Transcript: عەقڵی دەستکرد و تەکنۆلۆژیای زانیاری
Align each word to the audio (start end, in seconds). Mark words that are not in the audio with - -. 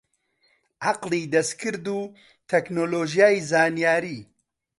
عەقڵی 0.85 1.23
دەستکرد 1.33 1.85
و 1.97 1.99
تەکنۆلۆژیای 2.49 3.45
زانیاری 3.49 4.19